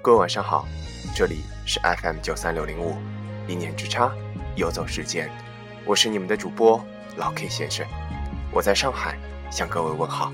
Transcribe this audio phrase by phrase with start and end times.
[0.00, 0.64] 各位晚上好，
[1.12, 2.94] 这里是 FM 九三六零五，
[3.48, 4.12] 一念之差，
[4.54, 5.28] 游走时间，
[5.84, 6.80] 我是你们的主播
[7.16, 7.84] 老 K 先生，
[8.52, 9.18] 我在上海
[9.50, 10.32] 向各位问好。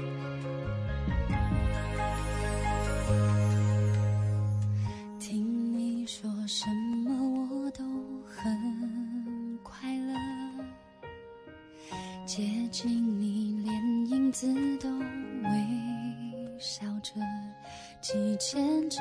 [5.19, 6.67] 听你说什
[7.07, 7.83] 么我都
[8.27, 10.15] 很快乐，
[12.27, 17.15] 接近你连影子都微笑着，
[18.01, 19.01] 几千只。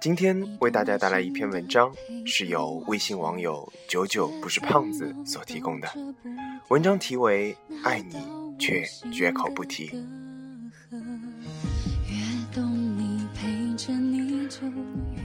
[0.00, 1.92] 今天为大家带来一篇文章，
[2.26, 5.88] 是由微信网友九九不是胖子所提供的。
[6.68, 8.16] 文章题为《爱你
[8.58, 9.88] 却绝口不提》。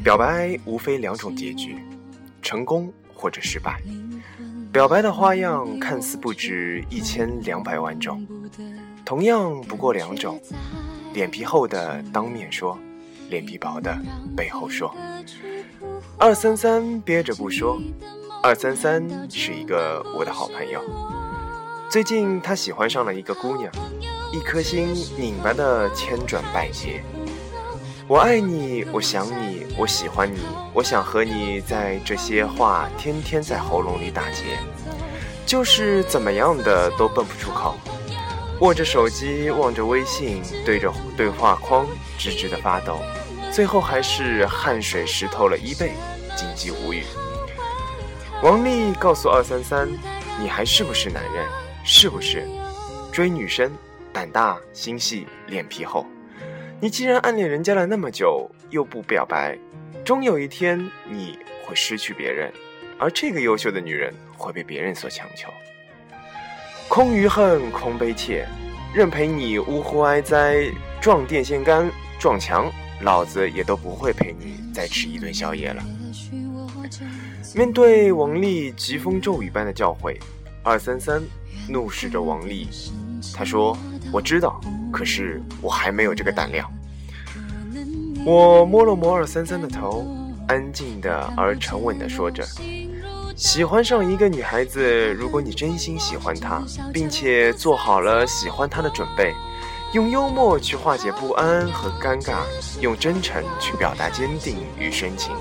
[0.03, 1.77] 表白无非两种结局，
[2.41, 3.81] 成功或者失败。
[4.71, 8.25] 表白的花样看似不止一千两百万种，
[9.03, 10.39] 同样不过两种：
[11.13, 12.77] 脸皮厚的当面说，
[13.29, 13.97] 脸皮薄的
[14.35, 14.93] 背后说。
[16.17, 17.79] 二三三憋着不说，
[18.41, 20.81] 二三三是一个我的好朋友。
[21.89, 23.71] 最近他喜欢上了一个姑娘，
[24.33, 27.03] 一颗心拧巴的千转百结。
[28.07, 30.39] 我爱你，我想你，我喜欢你，
[30.73, 34.57] 我想和你在这些话天天在喉咙里打结，
[35.45, 37.75] 就是怎么样的都蹦不出口。
[38.61, 41.85] 握着手机，望着微信，对着对话框
[42.17, 42.99] 直直的发抖，
[43.51, 45.91] 最后还是汗水湿透了衣背，
[46.35, 47.03] 紧急无语。
[48.43, 49.87] 王丽告诉二三三
[50.39, 51.45] ：“你还是不是男人？
[51.83, 52.47] 是不是？
[53.11, 53.71] 追女生，
[54.13, 56.05] 胆大心细，脸皮厚。
[56.79, 59.57] 你既然暗恋人家了那么久，又不表白，
[60.05, 60.77] 终有一天
[61.09, 62.53] 你会失去别人，
[62.99, 65.49] 而这个优秀的女人会被别人所强求。
[66.87, 68.45] 空余恨，空悲切，
[68.93, 71.89] 任陪你呜呼哀哉，撞电线杆，
[72.19, 75.83] 撞墙，老子也都不会陪你再吃一顿宵夜了。
[77.55, 80.17] 面对王丽疾风骤雨般的教诲，
[80.63, 81.21] 二三三
[81.67, 82.67] 怒视着王丽，
[83.33, 83.77] 他说
[84.11, 84.59] ：“我知道，
[84.91, 86.71] 可是我还没有这个胆量。”
[88.25, 90.05] 我摸了摸二三三的头，
[90.47, 92.45] 安静的而沉稳的说着
[93.35, 96.61] ：“喜欢上一个女孩子，如果你真心喜欢她，
[96.91, 99.33] 并且做好了喜欢她的准备，
[99.97, 102.41] 用幽默去化解不安和尴尬，
[102.79, 105.35] 用真诚去表达坚定与深情。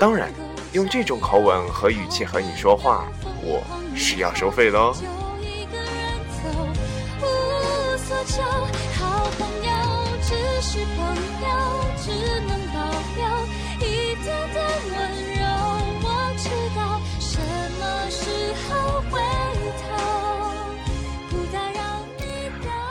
[0.00, 0.28] 当然，
[0.72, 3.06] 用这种口吻和语气和你说话，
[3.44, 3.62] 我
[3.94, 4.92] 是要收费的哦。”，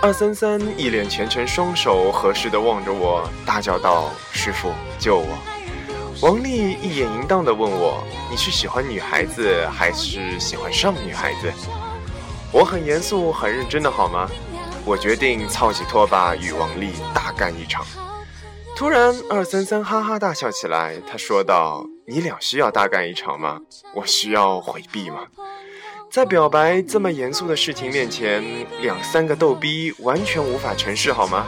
[0.06, 5.36] 二三三一脸虔诚，双手合十的望着我，大叫道：“师傅，救我！”
[6.22, 11.52] 王丽一眼淫荡的问我：“你是喜欢女孩子，还是喜欢上女孩子？”
[12.54, 14.30] 我很严肃、很认真的好吗？
[14.86, 17.84] 我决定操起拖把与王丽大干一场。
[18.76, 23.60] 突然，二三三哈哈大笑起来，他说道：“你俩需要大干一场吗？
[23.96, 25.22] 我需要回避吗？”
[26.16, 28.42] 在表白这么严肃的事情面前，
[28.81, 31.46] 两三个逗逼完全无法成事，好吗？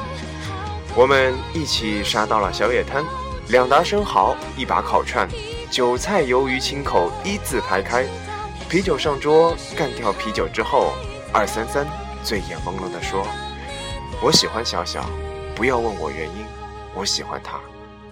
[0.94, 3.02] 我们一起杀到了小野滩，
[3.48, 5.26] 两打生蚝，一把烤串，
[5.72, 8.06] 韭菜鱿鱼青口一字排开。
[8.70, 10.92] 啤酒上桌，干掉啤酒之后，
[11.34, 11.88] 二三三
[12.22, 13.26] 醉眼朦胧地说
[14.22, 15.10] ：“我喜欢小小，
[15.56, 16.46] 不要问我原因，
[16.94, 17.62] 我喜欢他，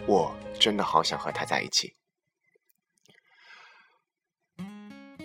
[0.06, 1.94] 我真的好想和他在一起。”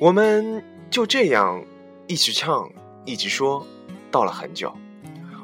[0.01, 1.65] 我们就这样
[2.09, 2.69] 一直唱，
[3.05, 3.65] 一直说，
[4.11, 4.77] 到了很久。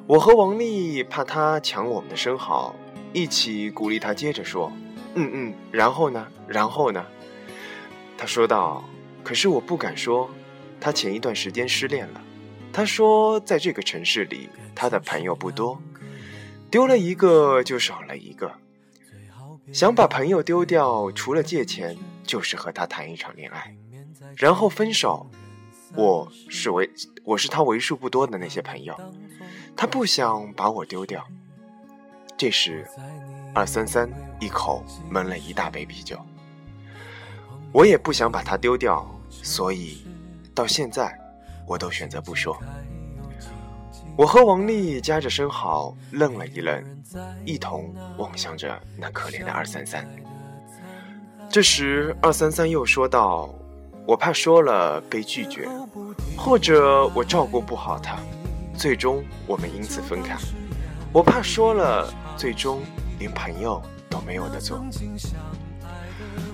[0.09, 2.75] 我和王丽怕他抢我们的生蚝，
[3.13, 4.73] 一起鼓励他接着说
[5.15, 6.27] ：“嗯嗯，然后呢？
[6.49, 7.07] 然后呢？”
[8.19, 8.83] 他说道
[9.23, 10.29] ：“可是我不敢说，
[10.81, 12.21] 他前一段时间失恋了。
[12.73, 15.81] 他说，在这个城市里，他的朋友不多，
[16.69, 18.51] 丢了一个就少了一个。
[19.73, 23.77] 想把朋友丢掉，除了借钱，就是和他谈一场恋爱，
[24.37, 25.27] 然后分手。
[25.95, 26.91] 我是为
[27.25, 28.95] 我是他为数不多的那些朋友，
[29.75, 31.27] 他不想把我丢掉。
[32.37, 32.87] 这时，
[33.55, 36.21] 二三三一口闷了一大杯啤酒。
[37.73, 40.07] 我也不想把它丢掉，所以
[40.55, 41.19] 到现在
[41.67, 42.59] 我都选择不说。
[44.19, 46.85] 我和王丽夹着生蚝，愣了一愣，
[47.47, 50.07] 一同望向着那可怜的二三三。
[51.49, 53.55] 这时，二三三又说道
[54.07, 55.69] ：“我怕说了被拒绝，
[56.37, 58.17] 或者我照顾不好他，
[58.79, 60.37] 最终我们因此分开。
[61.13, 62.83] 我怕说了，最终
[63.19, 64.81] 连朋友都没有的做。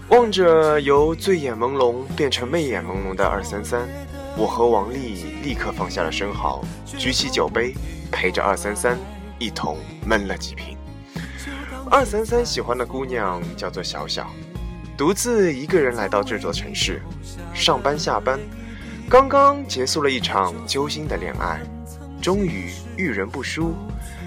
[0.09, 3.87] 望着由醉眼朦胧变成媚眼朦胧的二三三，
[4.35, 7.75] 我和王丽立刻放下了生蚝，举起酒杯，
[8.11, 8.99] 陪着二三三
[9.39, 9.77] 一同
[10.07, 10.79] 闷了几瓶。
[11.91, 14.31] 二三三喜欢的姑娘叫做小小，
[14.97, 17.03] 独自一个人来到这座城市，
[17.55, 18.39] 上班下班，
[19.09, 21.61] 刚刚结束了一场揪心的恋爱，
[22.21, 23.75] 终于遇人不淑，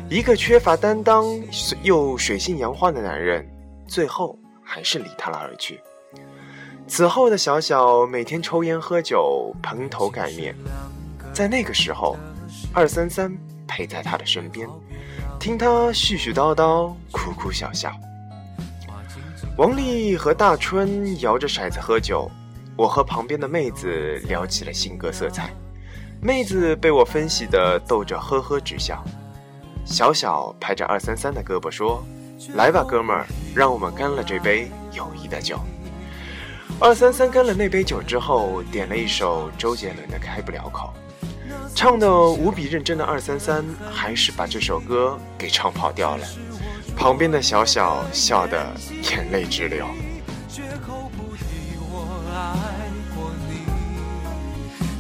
[0.10, 1.26] 一个缺乏担当
[1.84, 3.46] 又水性杨花的男人，
[3.88, 4.38] 最后。
[4.68, 5.80] 还是离他了而去。
[6.88, 10.56] 此后的小小每天抽烟喝酒，蓬头盖面。
[11.32, 12.18] 在那个时候，
[12.74, 13.32] 二三三
[13.68, 14.68] 陪在他的身边，
[15.40, 17.92] 听他絮絮叨叨，哭哭笑笑。
[19.58, 22.30] 王丽和大春摇着骰子喝酒，
[22.76, 25.50] 我和旁边的妹子聊起了性格色彩。
[26.22, 29.02] 妹子被我分析的逗着呵呵直笑。
[29.86, 32.04] 小小拍着二三三的胳膊说。
[32.56, 33.26] 来吧，哥们儿，
[33.56, 35.58] 让我们干了这杯友谊的酒。
[36.82, 40.94] 二三三干了那杯酒之后，点了一首周杰伦的《开不了口》，
[41.74, 46.28] 唱的无比认真的二三三还是把这首歌给唱跑调了。
[46.98, 49.86] 旁边的小小笑得眼泪直流。
[50.50, 51.44] 绝口不提
[51.92, 53.54] 我爱过你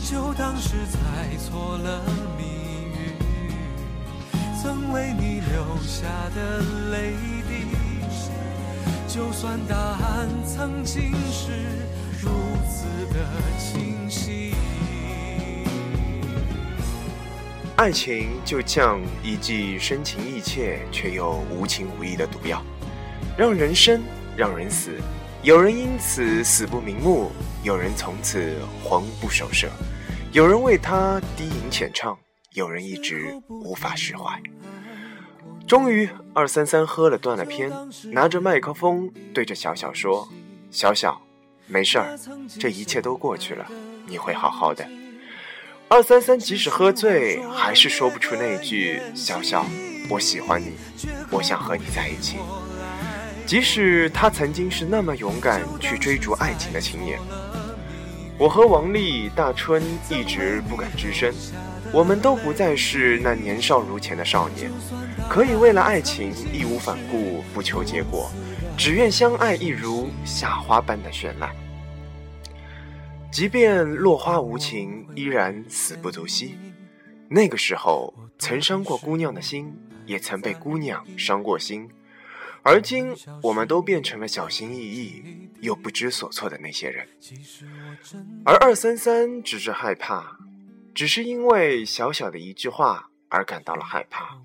[0.05, 2.01] 就当是猜错了
[4.61, 6.59] 曾为你留下的
[6.89, 7.13] 泪
[7.47, 7.67] 滴，
[9.07, 11.51] 就算答案曾经是
[12.19, 12.31] 如
[12.67, 13.19] 此的
[13.59, 14.55] 清晰。
[17.75, 22.63] 爱情就像一剂深情意切却又无情无义的毒药，
[23.37, 24.01] 让人生，
[24.37, 24.91] 让人死。
[25.43, 27.31] 有人因此死不瞑目，
[27.63, 29.69] 有人从此魂不守舍，
[30.31, 32.17] 有人为他低吟浅唱。
[32.53, 34.41] 有人一直无法释怀。
[35.67, 37.69] 终于，二三三喝了断了片，
[38.13, 40.25] 拿着麦克风对着小小说
[40.71, 41.21] ：“小小，
[41.67, 42.17] 没事儿，
[42.57, 43.69] 这一切都过去了，
[44.07, 44.87] 你会好好的。”
[45.87, 49.63] 二三三即使喝醉，还是说不出那句“小小，
[50.09, 50.73] 我喜欢你，
[51.29, 52.37] 我想和你在一起。”
[53.45, 57.19] 即使他曾经是那么勇敢去追逐爱情的青年，
[58.35, 61.31] 我和王丽、大春一直不敢吱声。
[61.91, 64.71] 我们都不再是那年少如前的少年，
[65.29, 68.29] 可以为了爱情义无反顾，不求结果，
[68.75, 71.51] 只愿相爱一如夏花般的绚烂。
[73.35, 76.57] 即便落花无情，依然死不足惜。
[77.27, 81.89] 那个时候，曾伤过姑娘的心，也曾被姑娘伤过心。
[82.63, 87.05] 而今，我们都变成了小心翼翼又不知所措的那些人。
[88.45, 90.39] 而二三三只是害怕。
[90.93, 94.37] 只是因为小小的一句话而感到了害怕，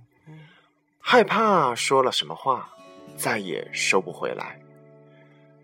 [0.99, 2.69] 害怕说了什么话
[3.17, 4.61] 再也收不回来。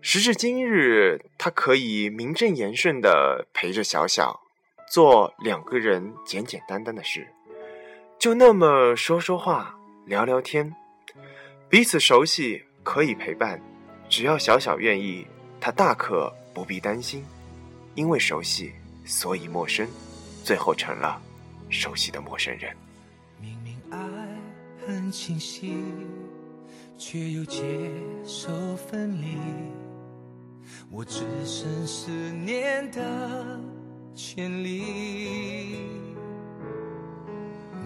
[0.01, 4.39] 时至今日，他可以名正言顺的陪着小小
[4.89, 7.27] 做两个人简简单单的事，
[8.17, 10.73] 就那么说说话、聊聊天，
[11.67, 13.61] 彼此熟悉，可以陪伴。
[14.07, 15.27] 只要小小愿意，
[15.59, 17.25] 他大可不必担心，
[17.95, 18.71] 因为熟悉，
[19.03, 19.85] 所以陌生。
[20.43, 21.21] 最后成了
[21.69, 22.73] 熟悉的陌生人。
[23.41, 23.99] 明明爱
[24.85, 25.75] 很清晰，
[26.97, 27.61] 却又接
[28.25, 29.35] 受分离。
[30.89, 33.59] 我只剩思念的
[34.13, 35.77] 权利。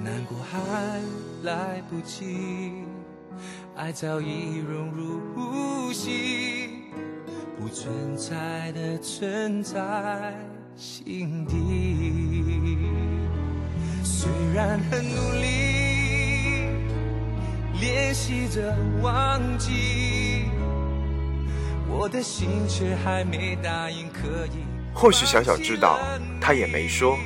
[0.04, 1.02] 难过还
[1.44, 2.84] 来不及，
[3.76, 6.70] 爱早已融入呼吸，
[7.60, 10.34] 不存在的存在。
[10.78, 11.54] 心底，
[14.04, 15.46] 虽然很努力
[17.80, 20.31] 练习着忘记，
[21.92, 24.64] 我的心却还没答应可以。
[24.94, 26.00] 或许小小知道，
[26.40, 27.18] 他也没说，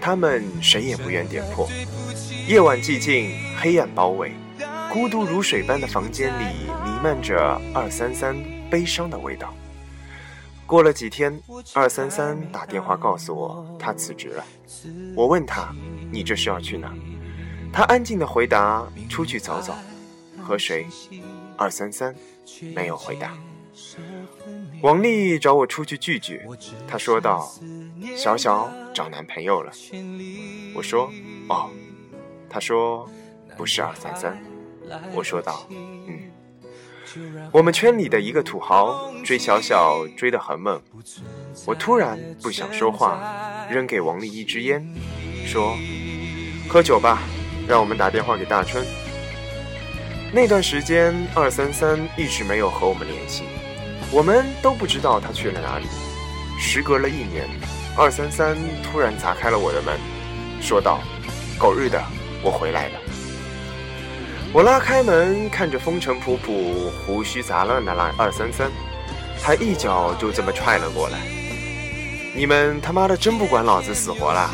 [0.00, 1.68] 他们谁也不愿点破。
[2.46, 4.32] 夜晚寂静，黑暗包围，
[4.92, 6.44] 孤独如水般的房间里
[6.84, 8.36] 弥漫着二三三
[8.70, 9.52] 悲伤的味道。
[10.66, 11.38] 过了几天，
[11.74, 14.44] 二三三打电话告诉我他辞职了。
[15.14, 15.74] 我问他
[16.10, 16.92] ：“你这是要去哪？”
[17.72, 19.74] 他安静的回答：“出去走走。”
[20.42, 20.86] 和谁？
[21.56, 22.14] 二三三
[22.74, 23.32] 没有回答。
[24.84, 26.42] 王丽找我出去聚聚，
[26.86, 27.50] 她说道
[28.14, 29.72] ：“小小找男朋友了。”
[30.76, 31.10] 我说
[31.48, 31.70] ：“哦。”
[32.50, 33.08] 他说
[33.56, 34.38] ：“不是二三三。”
[35.14, 36.30] 我说道：“嗯。”
[37.50, 40.78] 我们圈里的一个土豪追小小追得很猛，
[41.64, 44.86] 我突然不想说话，扔给王丽一支烟，
[45.46, 45.78] 说
[46.68, 47.22] ：“喝酒吧，
[47.66, 48.84] 让我们打电话给大春。”
[50.30, 53.44] 那段时间，二三三一直没有和我们联系，
[54.14, 55.86] 我们都不知道他去了哪里。
[56.56, 57.48] 时隔了一年，
[57.96, 59.98] 二三三突然砸开了我的门，
[60.62, 61.00] 说道
[61.58, 62.00] ：“狗日的，
[62.40, 62.98] 我回来了。”
[64.54, 68.70] 我拉开门，看着风尘仆仆、胡须杂乱的二三三，
[69.42, 71.18] 他一脚就这么踹了过来。
[72.36, 74.52] 你们他妈的真不管老子死活啦！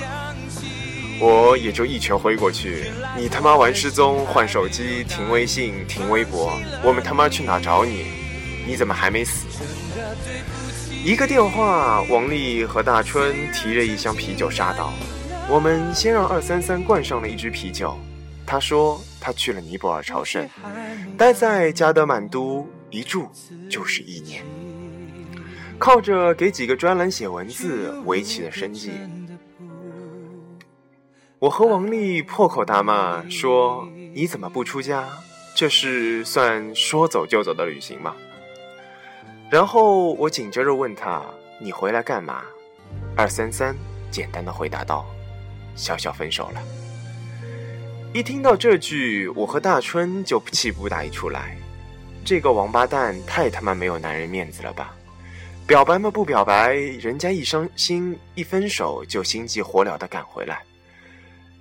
[1.20, 6.50] 我也就一拳挥过去，你他妈玩失踪、换手机、停微信、停微博，
[6.82, 8.06] 我们他妈去哪找你？
[8.66, 9.46] 你怎么还没死？
[11.04, 14.92] 一个电话，王丽和大春提着一箱啤酒杀到。
[15.48, 17.98] 我们先让二三三灌上了一支啤酒。
[18.46, 20.48] 他说他去了尼泊尔朝圣，
[21.16, 23.28] 待在加德满都一住
[23.68, 24.44] 就是一年，
[25.78, 28.92] 靠着给几个专栏写文字维持的生计。
[31.38, 35.08] 我和王丽破口大骂，说：“你怎么不出家？
[35.54, 38.14] 这是算说走就走的旅行吗？”
[39.50, 41.22] 然后我紧接着问他
[41.58, 42.42] ：“你回来干嘛？”
[43.16, 43.74] 二三三
[44.10, 45.04] 简单的回答道
[45.74, 46.62] ：“小小分手了。”
[48.14, 51.56] 一听到这句，我和大春就气不打一处来。
[52.24, 54.94] 这个王八蛋太他妈没有男人面子了吧！
[55.66, 60.62] 表白嘛不表白，人家一伤心一分手就心急火燎的赶回来。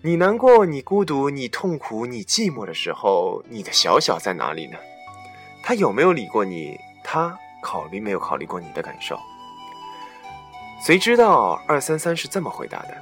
[0.01, 4.77] 你难过，你孤独，你痛苦，你寂寞的时候，你的小小在哪里呢？
[5.63, 6.77] 他有没有理过你？
[7.03, 9.19] 他考虑没有考虑过你的感受？
[10.85, 12.97] 谁知道二三三是这么回答的：“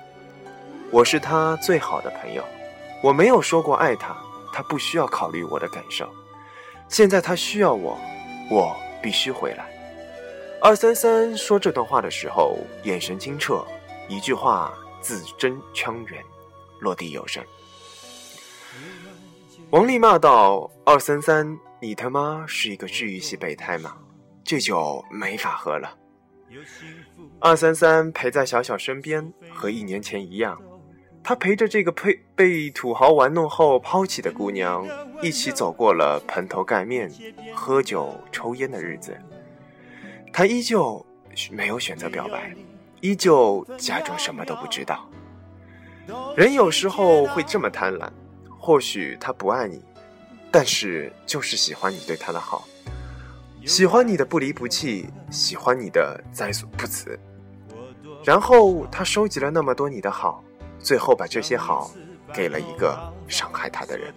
[0.91, 2.43] 我是他最好的朋友，
[3.03, 4.17] 我没有说过爱他，
[4.51, 6.09] 他不需要考虑我的感受。
[6.89, 7.97] 现在他需要我，
[8.49, 9.65] 我必须回来。”
[10.59, 13.63] 二三三说这段话的时候，眼神清澈，
[14.09, 16.23] 一句话字真腔圆。
[16.79, 17.43] 落地有声。
[19.71, 23.97] 王丽骂道：“二三三，你他妈是一个治愈系备胎吗？
[24.47, 25.95] 这酒没法喝了。”
[27.39, 30.59] 二三三陪在小小身边，和一年前一样，
[31.21, 34.87] 他陪着这个被被土豪玩弄后抛弃的姑娘，
[35.21, 37.11] 一起走过了蓬头盖面、
[37.53, 39.15] 喝酒抽烟的日子。
[40.31, 41.05] 他依旧
[41.51, 42.55] 没有选择表白，
[43.01, 45.07] 依旧假装什么都不知道。
[46.37, 48.09] 人有时候会这么贪婪，
[48.57, 49.83] 或许他不爱你，
[50.49, 52.65] 但是就是喜欢你对他的好，
[53.67, 57.19] 喜欢你的不离不弃，喜欢你的在所不辞。
[58.23, 60.41] 然后他收集了那么多你的好，
[60.79, 61.91] 最后把这些好
[62.33, 62.97] 给了一个
[63.27, 64.13] 伤害他的人。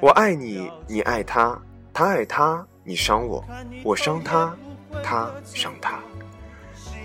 [0.00, 1.60] 我爱你，你爱他，
[1.92, 3.44] 他爱他，你伤我，
[3.84, 4.56] 我伤他，
[5.02, 6.00] 他伤他。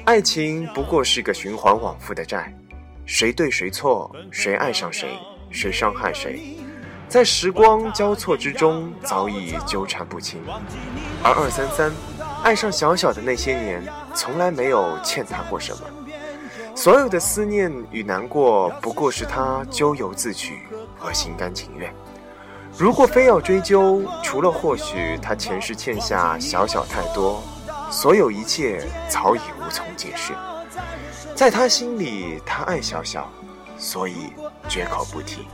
[0.06, 2.58] 爱情不过是个循环往复的债。
[3.06, 5.20] 谁对谁错，谁爱上谁，
[5.52, 6.58] 谁伤害谁，
[7.10, 10.42] 在时光交错之中早已纠缠不清。
[11.24, 11.92] 而二三三
[12.44, 13.84] 爱上小小的那些年，
[14.14, 15.84] 从来没有欠他过什么，
[16.76, 20.60] 所有的思念与难过不过是他咎由自取
[20.98, 21.94] 和心甘情愿。
[22.78, 27.42] 如果非要追究，除了或许他前世欠下小小太多，
[27.90, 30.34] 所有一切早已无从解释。
[31.34, 33.32] 在他心里，他爱小小，
[33.78, 34.34] 所以
[34.68, 35.48] 绝口不提。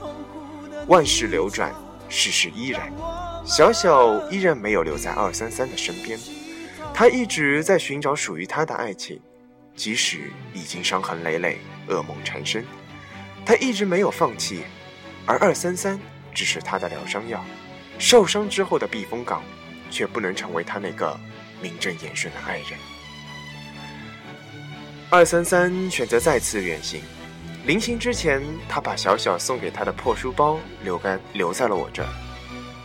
[0.88, 1.74] 万事流转，
[2.10, 2.92] 世事依然，
[3.46, 6.20] 小小依然没有留在二三三的身边。
[6.94, 9.20] 他一直在寻找属于他的爱情，
[9.76, 12.66] 即使已经伤痕累累，噩梦缠身，
[13.46, 14.64] 他一直没有放弃。
[15.26, 15.98] 而二三三
[16.34, 17.44] 只是他的疗伤药，
[17.98, 19.42] 受伤之后的避风港，
[19.90, 21.18] 却不能成为他那个
[21.62, 22.78] 名正言顺的爱人。
[25.10, 27.02] 二三三选择再次远行，
[27.66, 32.10] 临行之前，他把小小送给他的破书包留干留在了我这儿。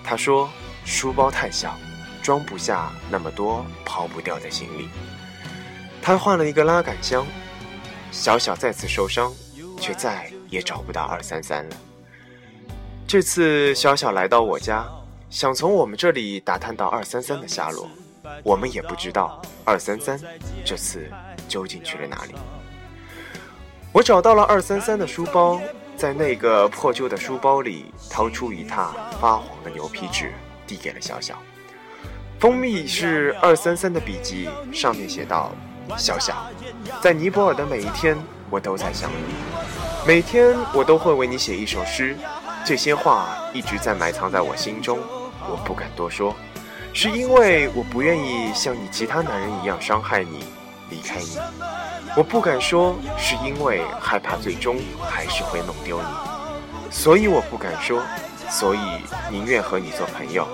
[0.04, 0.48] 他说
[0.86, 1.76] ：“书包太小，
[2.22, 4.88] 装不下那么多抛不掉的行李。”
[6.00, 7.26] 他换了一个拉杆箱。
[8.10, 9.30] 小小再次受伤，
[9.78, 11.76] 却再也找不到二三三了。
[13.06, 14.86] 这次小小来到我家，
[15.28, 17.86] 想从我们这里打探到二三三的下落。
[18.42, 20.18] 我们也不知道二三三
[20.64, 21.10] 这次。
[21.48, 22.34] 究竟去了哪里？
[23.90, 25.58] 我找到了二三三的书包，
[25.96, 30.32] 在那个破旧的书包里掏出一沓发黄的牛皮纸，
[30.66, 31.38] 递给了小小。
[32.38, 35.50] 封面是二三三的笔记，上面写道
[35.96, 36.46] ：“小小，
[37.00, 38.16] 在尼泊尔的每一天，
[38.50, 39.34] 我都在想你。
[40.06, 42.14] 每天我都会为你写一首诗，
[42.64, 44.98] 这些话一直在埋藏在我心中，
[45.50, 46.36] 我不敢多说，
[46.92, 50.44] 是因为我不愿意像你其他男人一样伤害你。”
[50.90, 51.36] 离开你，
[52.18, 56.06] 我不敢说，是因为害怕最终还是会弄丢你，
[56.90, 58.02] 所以我不敢说，
[58.50, 58.80] 所以
[59.30, 60.44] 宁愿和你做朋友。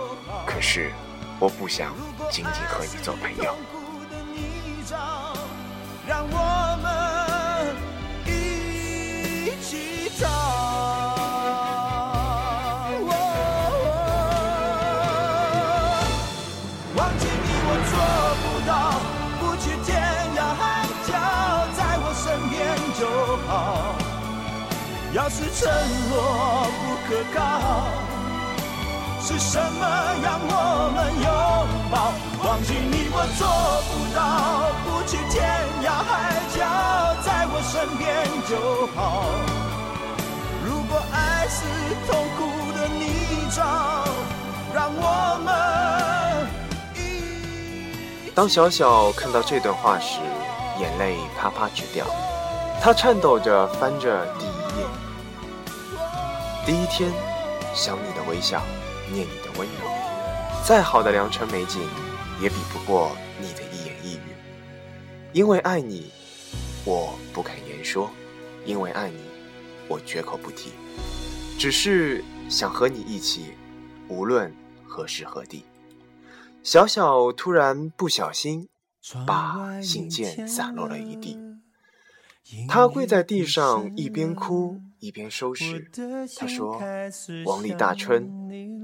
[0.45, 0.93] 可是，
[1.39, 1.95] 我不想
[2.31, 3.57] 仅仅和你做朋友。
[25.57, 25.71] 承
[26.11, 26.13] 诺
[26.81, 27.39] 不可靠。
[29.21, 29.81] 是什么
[30.23, 30.53] 让我
[30.95, 31.27] 们拥
[31.91, 31.97] 抱？
[32.47, 33.47] 忘记你我做
[33.89, 34.19] 不到，
[34.85, 35.41] 不去天
[35.83, 36.13] 涯海
[36.55, 36.61] 角，
[37.23, 38.05] 在我身边
[38.47, 38.53] 就
[38.95, 38.99] 好。
[40.67, 41.65] 如果爱是
[42.07, 42.39] 痛苦
[42.77, 43.03] 的泥
[43.51, 43.59] 沼，
[44.75, 45.03] 让我
[45.43, 45.49] 们。
[48.35, 50.21] 当小小看到这段话时，
[50.79, 52.05] 眼泪啪啪直掉。
[52.83, 54.64] 他颤抖着翻着第一，
[56.67, 57.13] 第一天，
[57.75, 58.63] 想你的微笑。
[59.13, 61.79] 念你的温柔，再好的良辰美景，
[62.41, 64.35] 也比不过你的一言一语。
[65.35, 66.11] 因为爱你，
[66.87, 68.09] 我不肯言说；
[68.65, 69.19] 因为爱你，
[69.89, 70.73] 我绝口不提。
[71.59, 73.53] 只是想和你一起，
[74.09, 74.51] 无论
[74.87, 75.67] 何时何地。
[76.63, 78.71] 小小突然不小心，
[79.27, 81.39] 把信件散落了一地。
[82.67, 85.87] 他跪在地上，一边哭一边收拾。
[86.39, 86.81] 他说
[87.45, 88.27] ：“王丽、大春，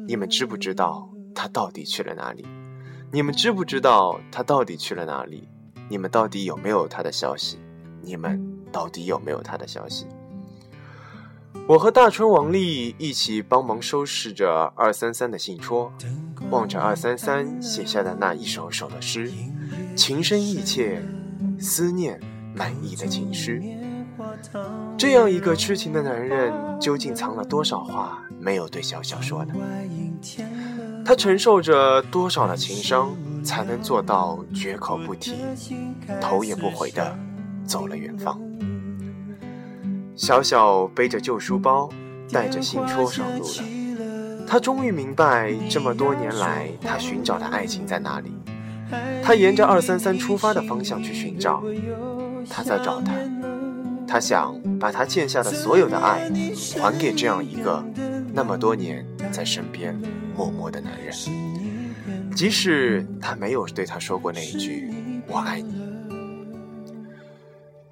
[0.06, 2.44] 你们知不知道他到底去了哪里？
[3.10, 5.48] 你们知不知道他到底去了哪里？
[5.88, 7.58] 你们到底有没有他的消息？
[8.02, 8.38] 你们
[8.70, 10.06] 到底有没有他的消息？”
[11.66, 15.90] 我和大春、王丽一起帮忙收拾着二三三的信戳，
[16.50, 19.32] 望着二三三写下的那一首首的诗，
[19.96, 21.00] 情深意切，
[21.58, 22.20] 思念。
[22.52, 23.62] 满意的情诗，
[25.00, 29.54] 这样一个痴情的男人，究竟藏了多少话没有对小小说呢？
[31.06, 35.36] 他承受着多少的情伤，才能做到绝口不提、
[36.20, 37.18] 头也不回的
[37.64, 38.38] 走了远方？
[40.14, 41.88] 小小背着旧书包，
[42.30, 44.44] 带着信戳上路了。
[44.46, 48.34] 他终于明白，这么多年来他寻找的爱情在哪里。
[49.22, 51.62] 他沿着二三三出发的方向去寻找。
[52.48, 53.12] 他在找他，
[54.10, 56.28] 他想把他欠下的所有的爱
[56.80, 57.80] 还给这样一个
[58.34, 59.96] 那么多年在身边
[60.34, 61.14] 默默的男人，
[62.34, 64.90] 即使他没有对他说过那一句
[65.30, 65.80] “我爱你”。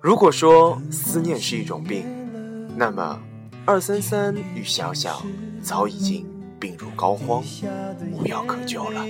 [0.02, 2.04] 如果说思念是一种病，
[2.76, 3.20] 那么
[3.64, 5.22] 二三三与小小
[5.62, 6.26] 早已经
[6.58, 7.44] 病入膏肓，
[8.12, 9.04] 无药可救了。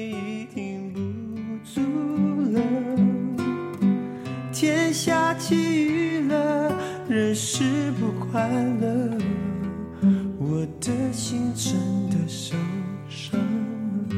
[4.53, 5.98] 天下起雨，
[7.41, 9.17] 是不快乐，
[10.41, 11.77] 我的心真
[12.11, 12.57] 的受
[13.09, 14.17] 伤了。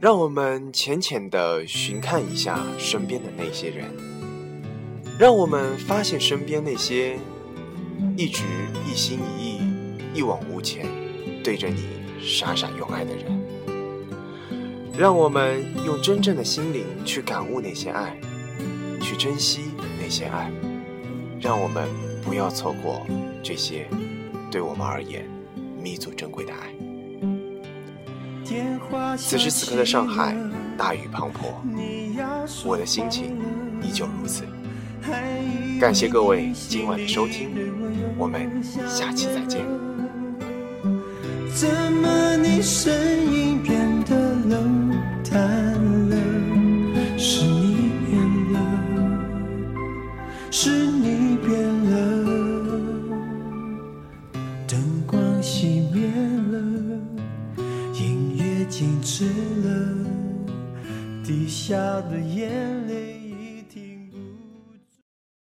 [0.00, 3.84] 让我们浅浅的寻看一下身边的那些人，
[5.18, 7.18] 让我们发现身边那些
[8.16, 8.44] 一直
[8.90, 9.60] 一心一意、
[10.14, 10.86] 一往无前
[11.44, 11.82] 对着你
[12.18, 13.24] 傻傻用爱的人，
[14.96, 18.18] 让我们用真正的心灵去感悟那些爱。
[19.00, 19.60] 去珍惜
[20.02, 20.50] 那些爱，
[21.40, 21.88] 让我们
[22.22, 23.06] 不要错过
[23.42, 23.86] 这些
[24.50, 25.24] 对我们而言
[25.80, 26.74] 弥足珍贵的爱。
[29.16, 30.34] 此时此刻的上海，
[30.76, 31.38] 大雨滂沱，
[32.64, 33.36] 我的心情
[33.82, 34.44] 依旧如此。
[35.78, 37.50] 感谢各位今晚的收听，
[38.16, 39.66] 我们下期再见。
[41.54, 42.92] 怎么你声
[43.32, 43.77] 音变